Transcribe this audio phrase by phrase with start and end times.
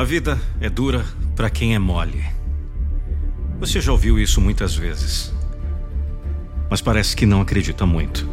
[0.00, 1.04] A vida é dura
[1.36, 2.24] para quem é mole.
[3.58, 5.30] Você já ouviu isso muitas vezes.
[6.70, 8.26] Mas parece que não acredita muito.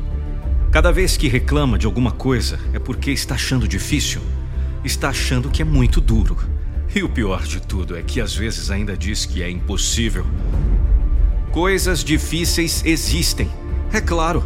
[0.71, 4.21] Cada vez que reclama de alguma coisa é porque está achando difícil,
[4.85, 6.37] está achando que é muito duro.
[6.95, 10.25] E o pior de tudo é que às vezes ainda diz que é impossível.
[11.51, 13.51] Coisas difíceis existem,
[13.91, 14.41] é claro.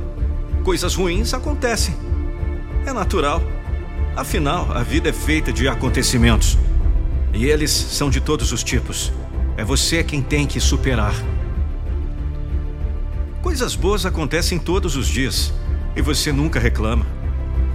[0.63, 1.93] Coisas ruins acontecem.
[2.83, 3.43] É natural.
[4.15, 6.57] Afinal, a vida é feita de acontecimentos.
[7.33, 9.11] E eles são de todos os tipos.
[9.57, 11.13] É você quem tem que superar.
[13.41, 15.53] Coisas boas acontecem todos os dias
[15.95, 17.05] e você nunca reclama.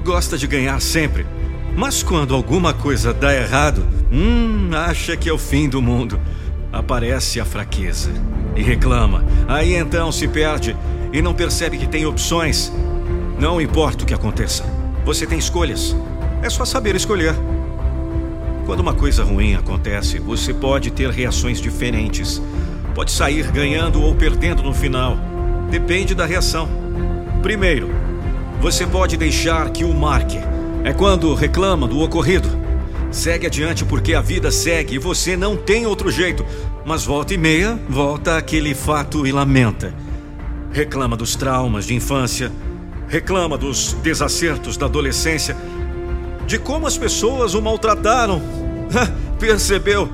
[0.05, 1.27] Gosta de ganhar sempre.
[1.77, 6.21] Mas quando alguma coisa dá errado, hum, acha que é o fim do mundo.
[6.73, 8.11] Aparece a fraqueza
[8.55, 9.25] e reclama.
[9.47, 10.77] Aí então se perde
[11.13, 12.73] e não percebe que tem opções.
[13.39, 14.65] Não importa o que aconteça,
[15.05, 15.95] você tem escolhas.
[16.43, 17.35] É só saber escolher.
[18.67, 22.43] Quando uma coisa ruim acontece, você pode ter reações diferentes.
[22.97, 25.17] Pode sair ganhando ou perdendo no final.
[25.71, 26.69] Depende da reação.
[27.43, 27.89] Primeiro,
[28.61, 30.39] você pode deixar que o marque.
[30.83, 32.49] É quando reclama do ocorrido.
[33.13, 36.45] Segue adiante porque a vida segue e você não tem outro jeito.
[36.85, 39.95] Mas volta e meia, volta aquele fato e lamenta.
[40.73, 42.51] Reclama dos traumas de infância,
[43.07, 45.57] reclama dos desacertos da adolescência
[46.47, 48.41] de como as pessoas o maltrataram.
[49.39, 50.09] Percebeu?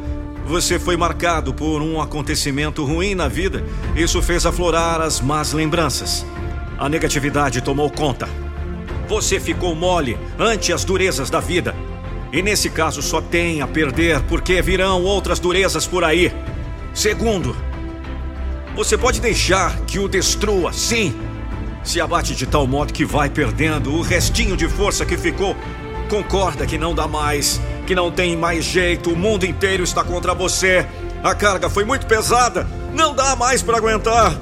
[0.46, 3.64] Você foi marcado por um acontecimento ruim na vida.
[3.94, 6.26] Isso fez aflorar as más lembranças.
[6.78, 8.28] A negatividade tomou conta.
[9.08, 11.74] Você ficou mole ante as durezas da vida.
[12.32, 16.32] E nesse caso só tem a perder, porque virão outras durezas por aí.
[16.94, 17.54] Segundo,
[18.74, 21.14] você pode deixar que o destrua, sim.
[21.84, 25.54] Se abate de tal modo que vai perdendo o restinho de força que ficou
[26.12, 30.34] concorda que não dá mais, que não tem mais jeito, o mundo inteiro está contra
[30.34, 30.86] você.
[31.24, 34.36] A carga foi muito pesada, não dá mais para aguentar.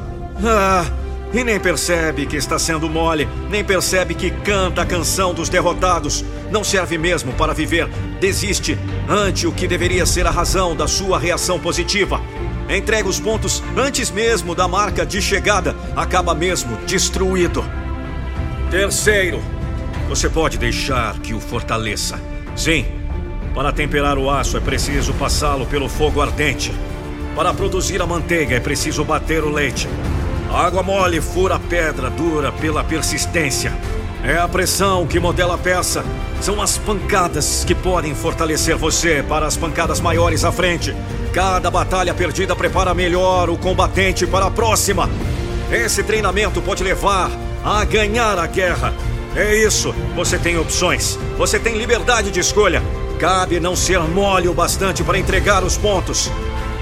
[0.44, 0.84] Ah,
[1.32, 6.24] e nem percebe que está sendo mole, nem percebe que canta a canção dos derrotados.
[6.50, 7.86] Não serve mesmo para viver.
[8.18, 8.76] Desiste
[9.08, 12.20] ante o que deveria ser a razão da sua reação positiva.
[12.68, 15.76] Entrega os pontos antes mesmo da marca de chegada.
[15.94, 17.64] Acaba mesmo destruído.
[18.72, 19.40] Terceiro,
[20.10, 22.20] você pode deixar que o fortaleça.
[22.56, 22.84] Sim,
[23.54, 26.72] para temperar o aço é preciso passá-lo pelo fogo ardente.
[27.36, 29.88] Para produzir a manteiga é preciso bater o leite.
[30.52, 33.72] A água mole fura a pedra dura pela persistência.
[34.24, 36.04] É a pressão que modela a peça.
[36.40, 40.92] São as pancadas que podem fortalecer você para as pancadas maiores à frente.
[41.32, 45.08] Cada batalha perdida prepara melhor o combatente para a próxima.
[45.70, 47.30] Esse treinamento pode levar
[47.64, 48.92] a ganhar a guerra.
[49.36, 49.94] É isso.
[50.16, 51.18] Você tem opções.
[51.38, 52.82] Você tem liberdade de escolha.
[53.18, 56.30] Cabe não ser mole o bastante para entregar os pontos.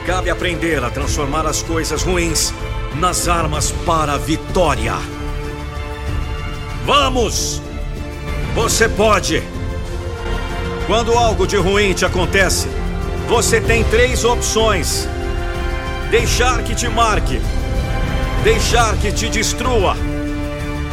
[0.06, 2.54] Cabe aprender a transformar as coisas ruins
[2.94, 4.94] nas armas para a vitória.
[6.86, 7.60] Vamos!
[8.54, 9.42] Você pode!
[10.86, 12.66] Quando algo de ruim te acontece,
[13.28, 15.06] você tem três opções:
[16.10, 17.42] deixar que te marque,
[18.42, 19.94] deixar que te destrua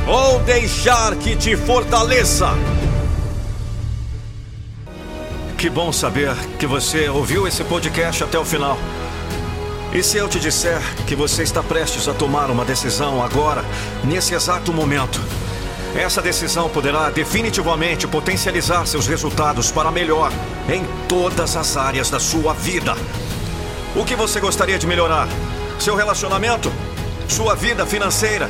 [0.08, 2.50] ou deixar que te fortaleça.
[5.58, 8.78] Que bom saber que você ouviu esse podcast até o final.
[9.94, 13.64] E se eu te disser que você está prestes a tomar uma decisão agora,
[14.04, 15.20] nesse exato momento?
[15.96, 20.32] Essa decisão poderá definitivamente potencializar seus resultados para melhor
[20.70, 22.94] em todas as áreas da sua vida.
[23.96, 25.30] O que você gostaria de melhorar?
[25.80, 26.72] Seu relacionamento?
[27.30, 28.50] Sua vida financeira?